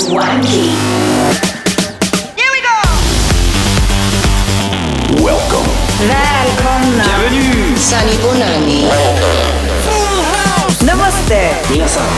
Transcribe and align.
Swanky. 0.00 0.72
Here 2.32 2.50
we 2.56 2.60
go! 2.64 2.78
Welcome. 5.20 5.68
Välkomna. 6.00 7.04
Bienvenue. 7.04 7.76
Sani 7.76 8.16
Bonani. 8.24 8.88
Namaste. 10.80 11.52
Minasan 11.68 12.08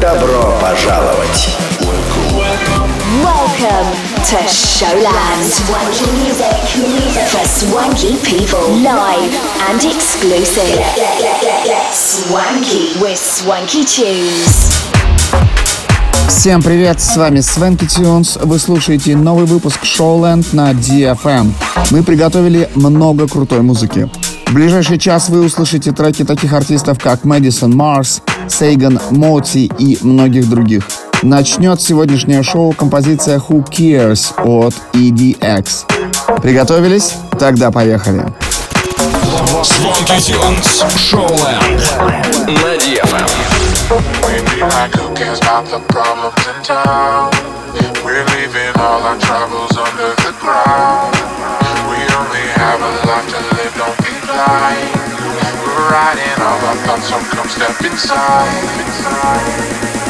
Добро 0.00 0.54
пожаловать. 0.58 1.56
Welcome. 1.80 3.22
welcome 3.22 4.11
to 4.24 4.36
Showland. 4.46 5.50
Swanky 5.50 6.06
music 6.22 6.54
for 7.28 7.44
swanky 7.44 8.14
people. 8.22 8.62
Live 8.78 9.34
and 9.68 9.82
exclusive. 9.84 10.78
Swanky 11.90 12.94
with 13.00 13.18
Swanky 13.18 13.84
Tunes. 13.84 14.78
Всем 16.28 16.62
привет, 16.62 17.00
с 17.00 17.16
вами 17.16 17.40
Свенки 17.40 17.86
Тюнс. 17.86 18.38
Вы 18.40 18.58
слушаете 18.58 19.16
новый 19.16 19.44
выпуск 19.46 19.80
Showland 19.82 20.46
на 20.52 20.70
DFM. 20.70 21.52
Мы 21.90 22.04
приготовили 22.04 22.70
много 22.76 23.26
крутой 23.26 23.62
музыки. 23.62 24.08
В 24.46 24.54
ближайший 24.54 24.98
час 24.98 25.30
вы 25.30 25.44
услышите 25.44 25.90
треки 25.90 26.24
таких 26.24 26.52
артистов, 26.52 26.98
как 27.02 27.24
Мэдисон 27.24 27.76
Марс, 27.76 28.22
Сейган, 28.48 29.00
Моти 29.10 29.70
и 29.78 29.98
многих 30.02 30.48
других. 30.48 30.84
Начнет 31.22 31.80
сегодняшнее 31.80 32.42
шоу 32.42 32.72
композиция 32.72 33.38
Who 33.38 33.64
Cares 33.68 34.34
от 34.38 34.74
EDX. 34.92 36.40
Приготовились? 36.42 37.14
Тогда 37.38 37.70
поехали. 37.70 38.26
Riding 55.92 56.40
all 56.40 56.66
our 56.66 56.76
thoughts, 56.86 57.08
so 57.08 57.18
come 57.36 57.48
step 57.48 57.80
inside. 57.84 58.48
We 59.96 60.01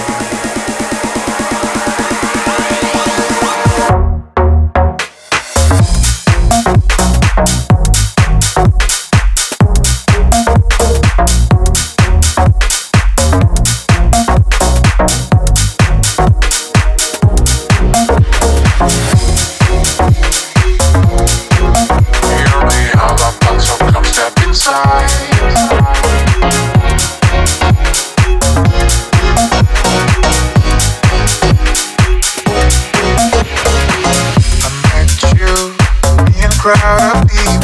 Crowd 36.63 37.17
of 37.17 37.29
people. 37.29 37.62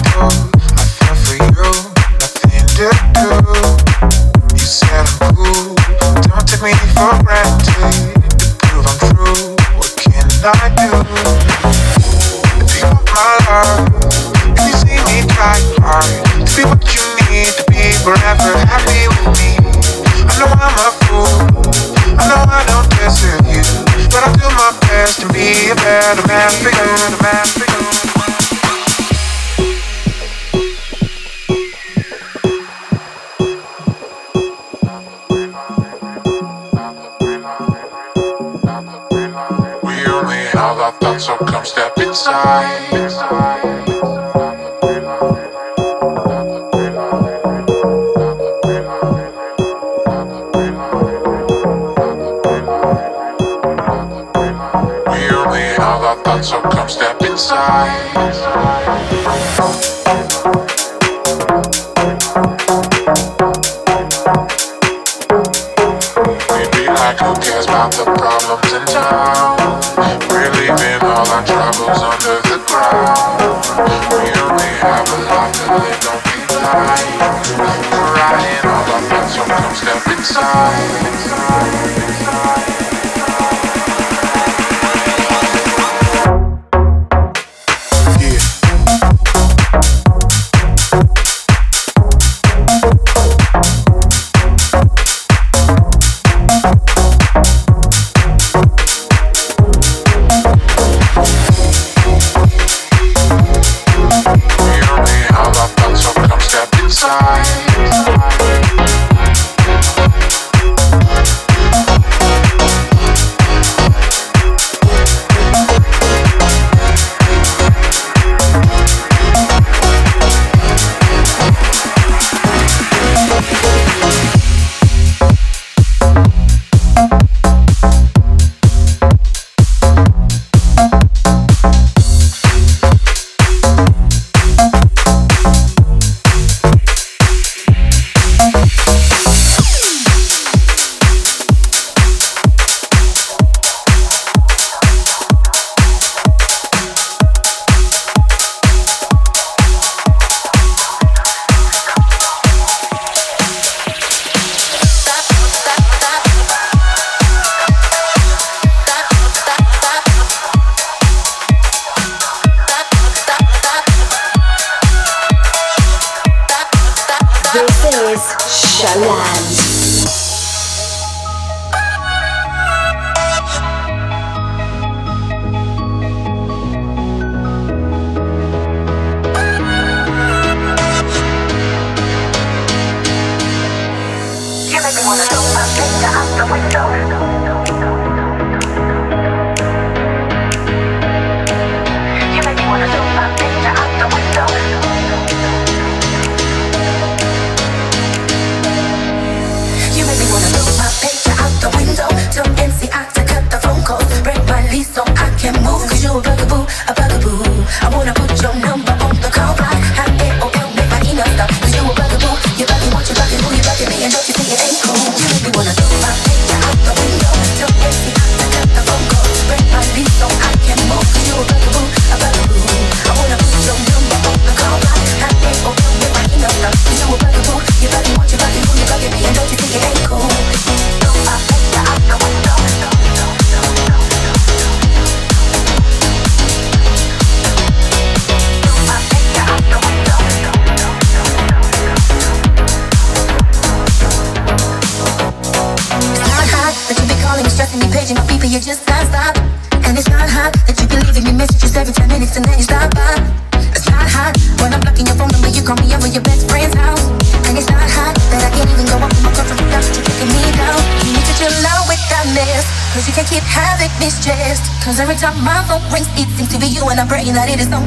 that 267.33 267.49
it 267.51 267.61
is 267.61 267.69
so 267.69 267.78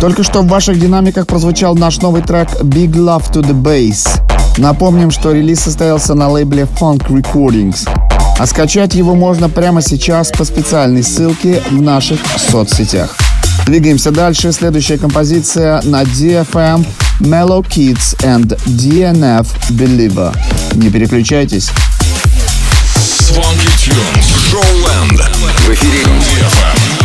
Только 0.00 0.22
что 0.22 0.42
в 0.42 0.46
ваших 0.46 0.78
динамиках 0.78 1.26
прозвучал 1.26 1.74
наш 1.74 1.98
новый 1.98 2.22
трек 2.22 2.48
Big 2.62 2.92
Love 2.92 3.32
to 3.32 3.42
the 3.42 3.52
Bass. 3.52 4.06
Напомним, 4.56 5.10
что 5.10 5.32
релиз 5.32 5.60
состоялся 5.60 6.14
на 6.14 6.28
лейбле 6.28 6.68
Funk 6.78 7.08
Recordings. 7.08 7.88
А 8.38 8.46
скачать 8.46 8.94
его 8.94 9.16
можно 9.16 9.48
прямо 9.48 9.82
сейчас 9.82 10.30
по 10.30 10.44
специальной 10.44 11.02
ссылке 11.02 11.60
в 11.70 11.82
наших 11.82 12.20
соцсетях. 12.50 13.16
Двигаемся 13.66 14.12
дальше. 14.12 14.52
Следующая 14.52 14.98
композиция 14.98 15.82
на 15.82 16.02
DFM 16.02 16.86
Mellow 17.20 17.66
Kids 17.66 18.16
and 18.22 18.56
DNF 18.66 19.48
Believer. 19.70 20.36
Не 20.74 20.90
переключайтесь. 20.90 21.70
Swanky 22.94 23.68
Tunes. 23.76 24.24
Showland. 24.52 25.22
В 25.66 25.74
эфире 25.74 26.04
DFM. 26.04 26.97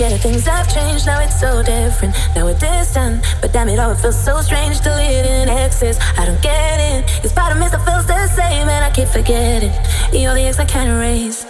Forget 0.00 0.16
that 0.16 0.24
things 0.24 0.46
have 0.46 0.64
changed. 0.72 1.04
Now 1.04 1.20
it's 1.20 1.38
so 1.38 1.62
different. 1.62 2.16
Now 2.34 2.46
we're 2.48 2.56
distant, 2.56 3.20
but 3.42 3.52
damn 3.52 3.68
it, 3.68 3.78
all 3.78 3.90
it 3.90 4.00
feels 4.00 4.16
so 4.16 4.40
strange. 4.40 4.80
Deleting 4.80 5.52
exes, 5.52 5.98
I 6.16 6.24
don't 6.24 6.40
get 6.40 6.80
it. 6.80 7.04
It's 7.22 7.34
part 7.34 7.52
of 7.52 7.60
me 7.60 7.68
that 7.68 7.84
feels 7.84 8.06
the 8.08 8.16
same, 8.32 8.64
and 8.72 8.80
I 8.82 8.88
keep 8.96 9.08
forgetting. 9.08 9.76
You're 10.08 10.32
the 10.32 10.48
ex 10.48 10.58
I 10.58 10.64
can't 10.64 10.88
erase. 10.88 11.44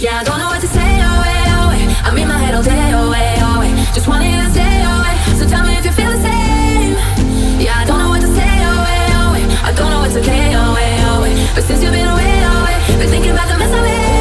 Yeah, 0.00 0.16
I 0.16 0.24
don't 0.24 0.40
know 0.40 0.48
what 0.48 0.62
to 0.64 0.66
say. 0.66 0.80
Oh 0.80 1.20
wait, 1.20 1.44
oh 1.60 1.68
wait. 1.68 1.92
I'm 2.08 2.16
in 2.16 2.26
my 2.26 2.40
head 2.40 2.54
all 2.56 2.64
day. 2.64 2.88
Oh 2.96 3.12
wait, 3.12 3.36
oh 3.44 3.60
wait. 3.60 3.76
Just 3.92 4.08
wanted 4.08 4.32
to 4.32 4.48
say. 4.48 4.72
Oh 4.88 5.04
wait. 5.04 5.36
So 5.36 5.44
tell 5.44 5.60
me 5.68 5.76
if 5.76 5.84
you 5.84 5.92
feel 5.92 6.08
the 6.08 6.24
same. 6.24 6.96
Yeah, 7.60 7.76
I 7.76 7.84
don't 7.84 8.00
know 8.00 8.08
what 8.08 8.24
to 8.24 8.32
say. 8.32 8.48
Oh 8.64 8.80
wait, 8.80 9.12
oh 9.12 9.28
wait. 9.36 9.48
I 9.68 9.76
don't 9.76 9.92
know 9.92 10.00
what's 10.00 10.16
okay. 10.16 10.56
Oh 10.56 10.72
wait, 10.72 11.04
oh 11.04 11.20
wait. 11.20 11.36
But 11.52 11.68
since 11.68 11.84
you've 11.84 11.92
been 11.92 12.08
away, 12.08 12.32
oh 12.48 12.64
wait, 12.64 12.80
been 12.96 13.12
thinking 13.12 13.36
about 13.36 13.52
the 13.52 13.60
mess 13.60 13.76
I 13.76 13.82
made. 13.84 14.17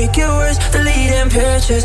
Make 0.00 0.16
it 0.16 0.28
worse. 0.28 0.58
Deleting 0.70 1.28
pictures 1.28 1.84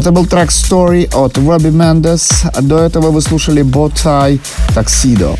Это 0.00 0.12
был 0.12 0.24
трек 0.24 0.48
Story 0.48 1.14
от 1.14 1.36
Робби 1.36 1.68
Мендес. 1.68 2.44
До 2.62 2.78
этого 2.78 3.10
вы 3.10 3.20
слушали 3.20 3.60
Ботай 3.60 4.40
Таксидо. 4.74 5.36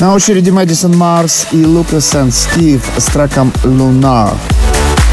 На 0.00 0.14
очереди 0.14 0.50
Мэдисон 0.50 0.96
Марс 0.96 1.46
и 1.52 1.64
Лукас 1.64 2.16
и 2.16 2.30
Стив 2.32 2.82
с 2.98 3.04
треком 3.04 3.52
Lunar. 3.62 4.34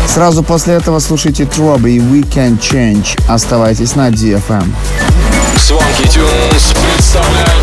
Сразу 0.07 0.41
после 0.41 0.73
этого 0.73 0.97
слушайте 0.97 1.45
Троби 1.45 1.91
и 1.91 1.99
We 1.99 2.27
Can 2.27 2.59
Change. 2.59 3.19
Оставайтесь 3.27 3.93
на 3.93 4.09
DFM. 4.09 4.65
Swanky 5.57 6.07
Tunes 6.07 6.75
представляет 6.95 7.56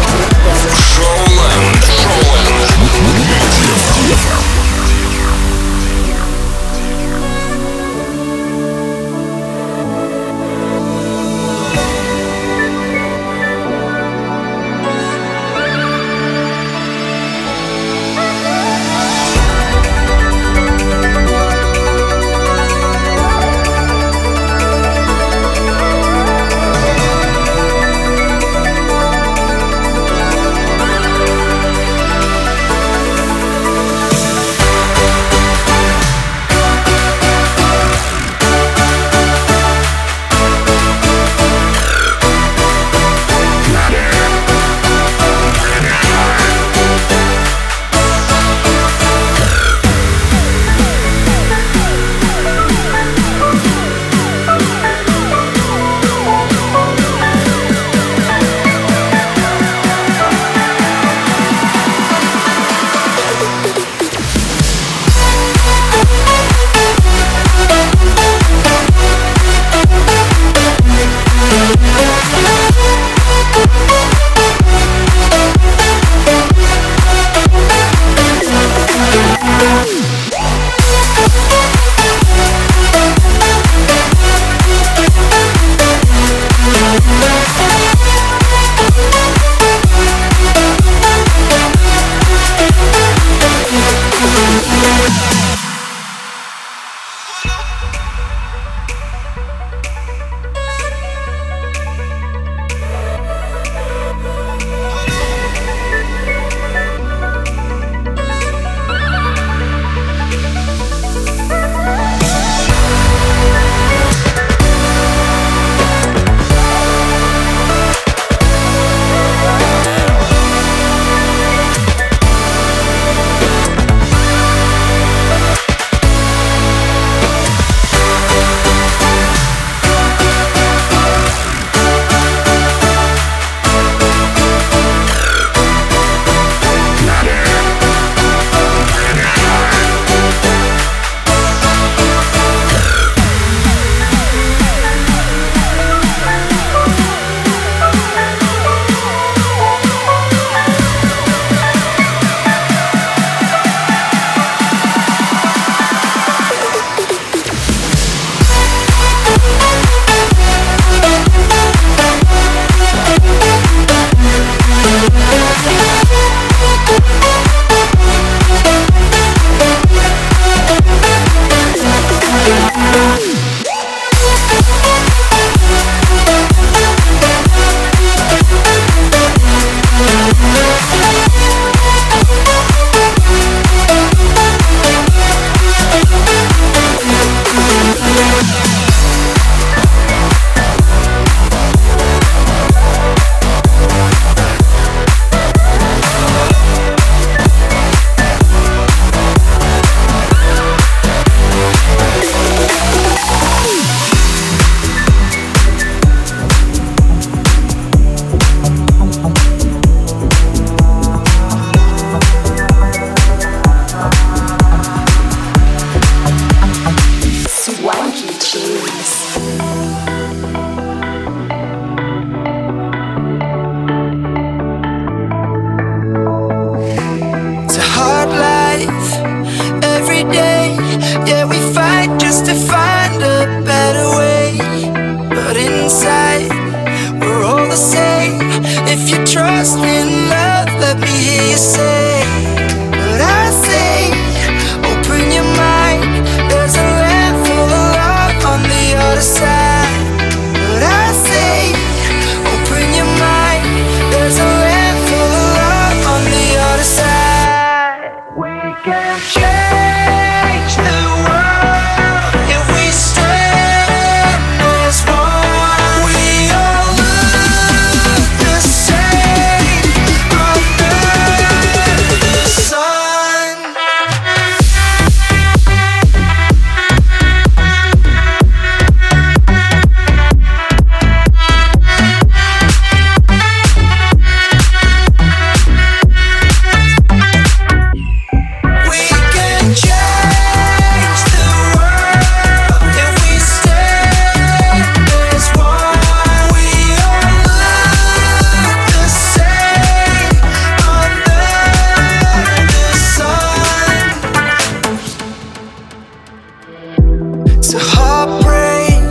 a 307.75 307.79
heartbreak. 307.79 309.03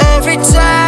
Every 0.00 0.36
time 0.36 0.81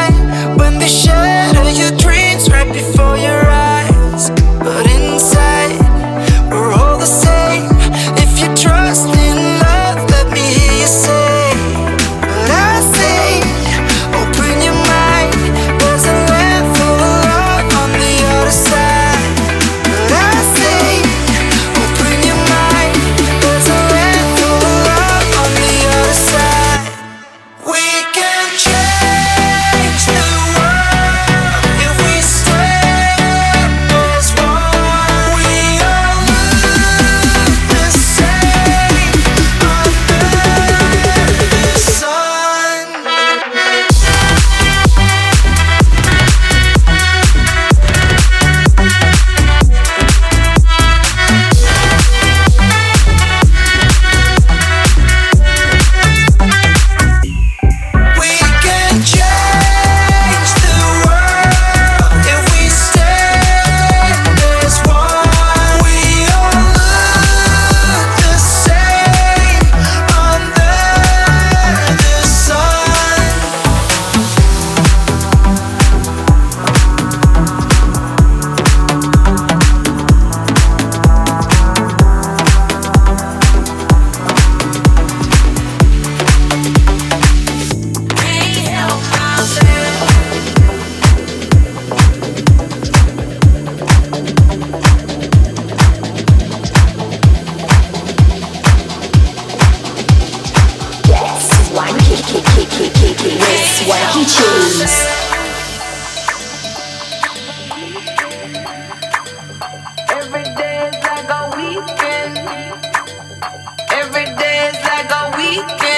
every 113.90 114.24
day's 114.36 114.74
like 114.84 115.10
a 115.10 115.32
weekend. 115.36 115.93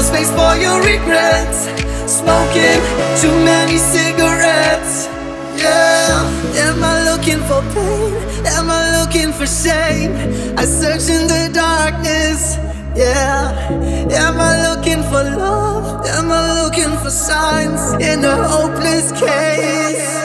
No 0.00 0.06
space 0.06 0.30
for 0.30 0.56
your 0.56 0.78
regrets. 0.80 1.68
Smoking 2.10 2.80
too 3.20 3.36
many 3.44 3.76
cigarettes. 3.76 5.08
Yeah, 5.56 6.24
am 6.66 6.82
I 6.82 7.04
looking 7.04 7.40
for 7.48 7.60
pain? 7.74 8.14
Am 8.56 8.70
I 8.70 8.80
looking 8.98 9.32
for 9.32 9.46
shame? 9.46 10.12
I 10.56 10.64
search 10.64 11.08
in 11.16 11.26
the 11.26 11.50
darkness. 11.52 12.56
Yeah, 12.96 13.52
am 14.24 14.40
I 14.40 14.52
looking 14.68 15.02
for 15.10 15.22
love? 15.22 16.06
Am 16.06 16.32
I 16.32 16.62
looking 16.62 16.96
for 17.02 17.10
signs 17.10 17.92
in 18.02 18.24
a 18.24 18.36
hopeless 18.48 19.12
case? 19.20 20.20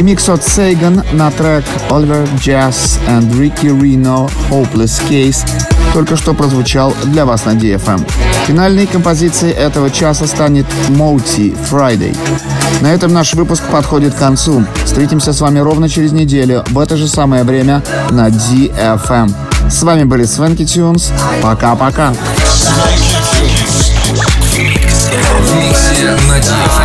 Ремикс 0.00 0.30
от 0.30 0.42
Сейган 0.42 1.02
на 1.12 1.30
трек 1.30 1.62
Oliver 1.90 2.26
Jazz 2.38 2.98
and 3.06 3.30
Ricky 3.32 3.68
Reno 3.68 4.30
Hopeless 4.48 4.98
Case 5.10 5.46
только 5.92 6.16
что 6.16 6.32
прозвучал 6.32 6.94
для 7.04 7.26
вас 7.26 7.44
на 7.44 7.50
DFM. 7.50 8.10
Финальной 8.46 8.86
композицией 8.86 9.52
этого 9.52 9.90
часа 9.90 10.26
станет 10.26 10.64
Моути 10.88 11.54
Friday. 11.70 12.16
На 12.80 12.94
этом 12.94 13.12
наш 13.12 13.34
выпуск 13.34 13.62
подходит 13.70 14.14
к 14.14 14.18
концу. 14.18 14.64
Встретимся 14.86 15.34
с 15.34 15.40
вами 15.42 15.58
ровно 15.58 15.86
через 15.86 16.12
неделю 16.12 16.64
в 16.70 16.78
это 16.78 16.96
же 16.96 17.06
самое 17.06 17.44
время 17.44 17.82
на 18.08 18.28
DFM. 18.28 19.34
С 19.68 19.82
вами 19.82 20.04
были 20.04 20.24
Свенки 20.24 20.64
Тюнс. 20.64 21.12
Пока-пока. 21.42 22.14
на 26.26 26.38
DFM. 26.38 26.79